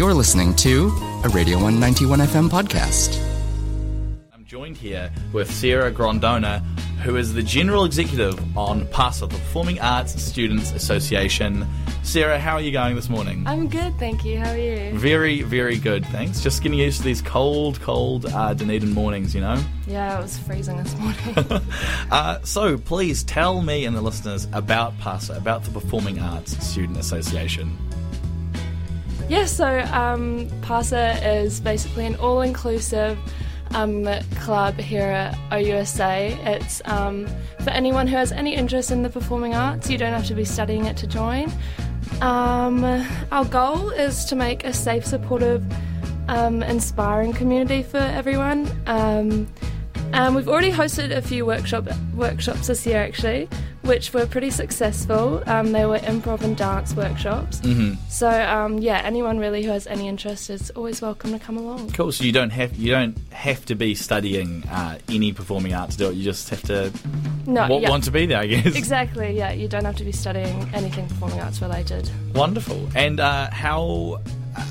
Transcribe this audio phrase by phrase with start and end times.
[0.00, 0.86] You're listening to
[1.24, 3.20] a Radio One 91 FM podcast.
[4.32, 6.64] I'm joined here with Sarah Grondona,
[7.02, 11.66] who is the General Executive on PASA, the Performing Arts Students Association.
[12.02, 13.46] Sarah, how are you going this morning?
[13.46, 14.38] I'm good, thank you.
[14.38, 14.98] How are you?
[14.98, 16.40] Very, very good, thanks.
[16.40, 19.62] Just getting used to these cold, cold uh, Dunedin mornings, you know?
[19.86, 21.62] Yeah, it was freezing this morning.
[22.10, 26.98] Uh, so please tell me and the listeners about PASA, about the Performing Arts Student
[26.98, 27.76] Association.
[29.30, 33.16] Yeah, so um, PASA is basically an all inclusive
[33.74, 34.04] um,
[34.40, 36.36] club here at OUSA.
[36.44, 37.28] It's um,
[37.62, 39.88] for anyone who has any interest in the performing arts.
[39.88, 41.52] You don't have to be studying it to join.
[42.20, 42.84] Um,
[43.30, 45.64] our goal is to make a safe, supportive,
[46.26, 48.68] um, inspiring community for everyone.
[48.86, 49.46] Um,
[50.12, 51.86] and we've already hosted a few workshop
[52.16, 53.48] workshops this year, actually,
[53.82, 55.42] which were pretty successful.
[55.46, 57.60] Um, they were improv and dance workshops.
[57.60, 57.94] Mm-hmm.
[58.08, 61.90] So um, yeah, anyone really who has any interest is always welcome to come along.
[61.92, 62.12] Cool.
[62.12, 65.96] So you don't have you don't have to be studying uh, any performing art to
[65.96, 66.14] do it.
[66.14, 66.92] You just have to
[67.46, 68.74] No, yeah, want to be there, I guess.
[68.74, 69.36] exactly.
[69.36, 72.10] Yeah, you don't have to be studying anything performing arts related.
[72.34, 72.88] Wonderful.
[72.94, 74.20] And uh, how?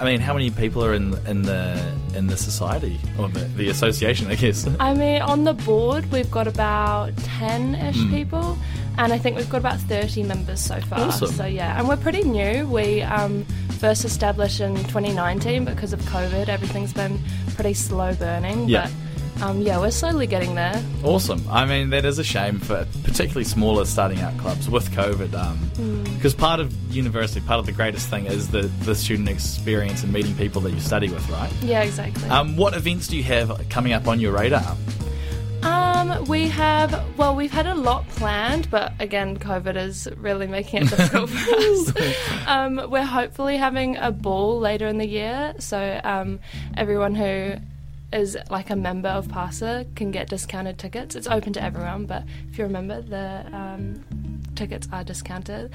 [0.00, 1.78] I mean, how many people are in in the
[2.14, 4.28] in the society or the, the association?
[4.28, 4.66] I guess.
[4.80, 8.10] I mean, on the board we've got about ten-ish Hmm.
[8.10, 8.58] people,
[8.98, 11.00] and I think we've got about thirty members so far.
[11.00, 11.28] Awesome.
[11.32, 12.66] So yeah, and we're pretty new.
[12.68, 13.44] We um,
[13.78, 16.48] first established in 2019 because of COVID.
[16.48, 17.18] Everything's been
[17.54, 18.68] pretty slow burning.
[18.68, 18.82] Yeah.
[18.84, 18.92] But
[19.42, 20.82] um, yeah, we're slowly getting there.
[21.04, 21.44] Awesome.
[21.50, 26.34] I mean, that is a shame for particularly smaller starting out clubs with COVID, because
[26.34, 30.34] part of university, part of the greatest thing is the the student experience and meeting
[30.36, 31.52] people that you study with, right?
[31.62, 32.28] Yeah, exactly.
[32.28, 34.76] Um, what events do you have coming up on your radar?
[35.62, 40.82] Um, we have well, we've had a lot planned, but again, COVID is really making
[40.82, 42.46] it difficult for us.
[42.46, 46.40] Um, we're hopefully having a ball later in the year, so um,
[46.76, 47.56] everyone who
[48.12, 51.14] is like a member of PASA can get discounted tickets.
[51.16, 54.04] It's open to everyone, but if you remember, the um,
[54.54, 55.72] tickets are discounted.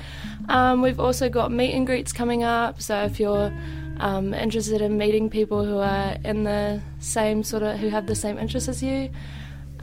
[0.49, 3.53] Um, we've also got meet and greets coming up, so if you're
[3.99, 8.15] um, interested in meeting people who are in the same sort of who have the
[8.15, 9.09] same interests as you.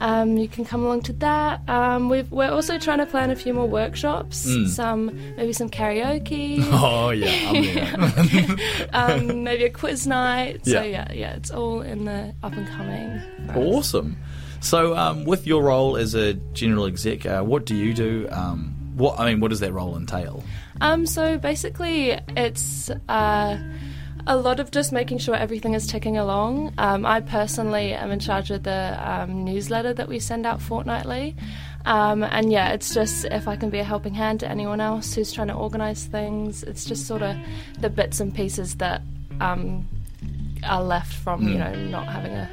[0.01, 1.67] Um, you can come along to that.
[1.67, 4.67] Um, we've, we're also trying to plan a few more workshops, Mm.
[4.67, 10.65] some maybe some karaoke, Oh yeah, um, maybe a quiz night.
[10.65, 10.83] So Yeah.
[10.83, 13.21] yeah, yeah, it's all in the up and coming.
[13.55, 14.17] Awesome.
[14.61, 18.27] So, um, with your role as a general exec, uh, what do you do?
[18.31, 20.43] Um, what I mean, what does that role entail?
[20.81, 23.57] Um, so basically, it's uh,
[24.27, 26.73] a lot of just making sure everything is ticking along.
[26.77, 31.35] Um, I personally am in charge of the um, newsletter that we send out fortnightly.
[31.85, 35.13] Um, and yeah, it's just if I can be a helping hand to anyone else
[35.13, 37.35] who's trying to organise things, it's just sort of
[37.79, 39.01] the bits and pieces that
[39.39, 39.87] um,
[40.63, 42.49] are left from, you know, not having a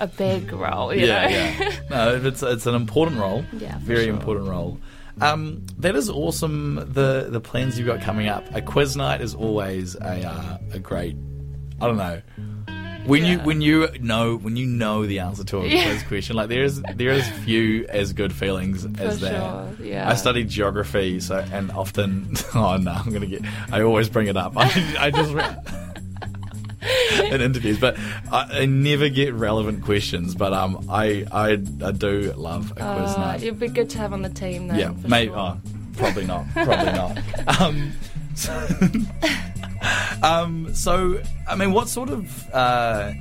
[0.00, 1.28] a big role, you yeah, know?
[1.28, 1.72] yeah.
[1.90, 3.44] No, it's it's an important role.
[3.52, 4.14] Yeah, very sure.
[4.14, 4.78] important role.
[5.20, 6.76] Um, that is awesome.
[6.92, 8.44] The the plans you've got coming up.
[8.54, 11.16] A quiz night is always a uh, a great.
[11.80, 12.22] I don't know.
[13.06, 15.84] When you when you know when you know the answer to a Yeah.
[15.84, 19.76] quiz question, like there is there is few as good feelings as that.
[19.78, 20.10] sure, yeah.
[20.10, 23.42] I studied geography, so and often oh no, I'm gonna get.
[23.72, 24.52] I always bring it up.
[24.56, 25.32] I, I just.
[27.34, 27.96] in interviews, but
[28.32, 30.34] I, I never get relevant questions.
[30.34, 31.52] But um, I I,
[31.84, 33.42] I do love a quiz Uh, night.
[33.42, 34.78] it'd be good to have on the team then.
[34.78, 35.30] Yeah, maybe.
[35.32, 35.38] sure.
[35.38, 35.58] Oh,
[35.96, 36.46] probably not.
[36.54, 37.18] Probably not.
[37.60, 37.92] Um,
[38.34, 38.52] so,
[40.22, 43.12] um, so I mean, what sort of uh,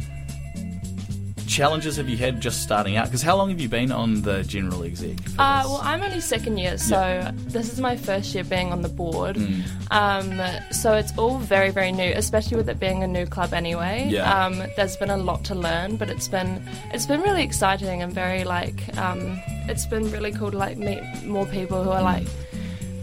[1.48, 3.06] challenges have you had just starting out?
[3.06, 5.18] Because how long have you been on the general exec?
[5.40, 8.90] Uh, well, I'm only second year, so this is my first year being on the
[8.90, 9.38] board.
[9.38, 9.64] Mm.
[9.92, 14.08] Um, so it's all very, very new, especially with it being a new club anyway.
[14.12, 14.46] Yeah.
[14.46, 16.62] Um, there's been a lot to learn, but it's been
[16.94, 21.02] it's been really exciting and very like um, it's been really cool to like meet
[21.26, 22.04] more people who are Mm.
[22.04, 22.28] like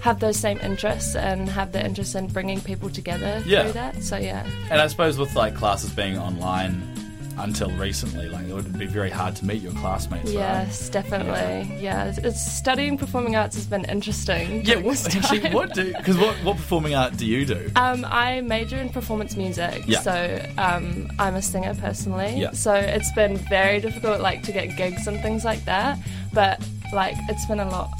[0.00, 3.62] have those same interests and have the interest in bringing people together Yeah.
[3.62, 4.02] through that.
[4.02, 4.46] So yeah.
[4.70, 6.93] and I suppose with like classes being online
[7.38, 10.26] until recently, like it would be very hard to meet your classmates.
[10.26, 10.34] right?
[10.34, 11.76] Yes, definitely.
[11.80, 14.64] Yeah, it's, it's studying performing arts has been interesting.
[14.64, 15.92] Yeah, what, actually, what do?
[15.96, 17.70] Because what, what performing art do you do?
[17.76, 20.00] Um, I major in performance music, Yeah.
[20.00, 22.34] so um, I'm a singer personally.
[22.36, 22.52] Yeah.
[22.52, 25.98] So it's been very difficult, like to get gigs and things like that.
[26.32, 27.90] But like, it's been a lot.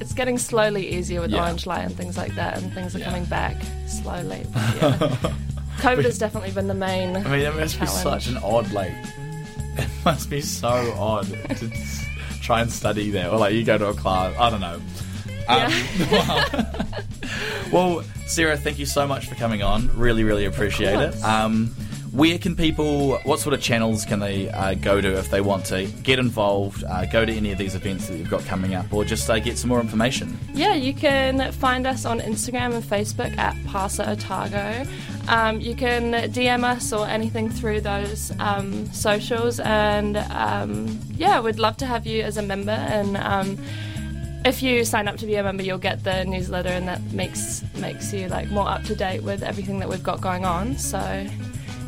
[0.00, 1.42] It's getting slowly easier with Yeah.
[1.44, 3.04] Orange Light and things like that, and things are Yeah.
[3.06, 3.56] coming back
[3.86, 4.44] slowly.
[4.76, 5.32] Yeah.
[5.82, 7.16] COVID has definitely been the main.
[7.16, 8.92] I mean, it must be such an odd, like,
[9.76, 11.70] it must be so odd to
[12.40, 14.34] try and study there, or like you go to a class.
[14.38, 14.80] I don't know.
[15.48, 15.72] Um,
[17.72, 19.90] well, Sarah, thank you so much for coming on.
[19.96, 21.22] Really, really appreciate it.
[21.24, 21.74] Um,
[22.12, 25.64] where can people, what sort of channels can they uh, go to if they want
[25.66, 28.92] to get involved, uh, go to any of these events that you've got coming up,
[28.92, 30.38] or just uh, get some more information?
[30.52, 34.86] Yeah, you can find us on Instagram and Facebook at Pasa Otago.
[35.28, 41.58] Um, you can DM us or anything through those um, socials, and um, yeah, we'd
[41.58, 42.72] love to have you as a member.
[42.72, 43.58] And um,
[44.44, 47.62] if you sign up to be a member, you'll get the newsletter, and that makes
[47.76, 50.76] makes you like more up to date with everything that we've got going on.
[50.76, 50.98] So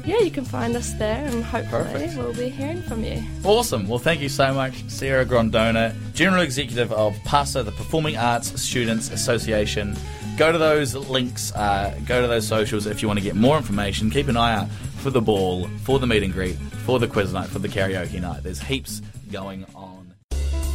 [0.05, 2.17] yeah, you can find us there, and hopefully Perfect.
[2.17, 3.23] we'll be hearing from you.
[3.43, 3.89] Awesome.
[3.89, 9.11] Well, thank you so much, Sarah Grondona, General Executive of PASA, the Performing Arts Students
[9.11, 9.97] Association.
[10.37, 13.57] Go to those links, uh, go to those socials if you want to get more
[13.57, 14.11] information.
[14.11, 17.33] Keep an eye out for the ball, for the meet and greet, for the quiz
[17.33, 18.43] night, for the karaoke night.
[18.43, 19.01] There's heaps
[19.31, 20.13] going on.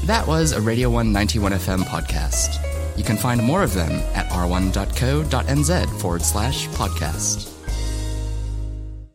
[0.06, 2.66] That was a Radio One 91 FM podcast.
[2.98, 7.59] You can find more of them at r1.co.nz forward slash podcast.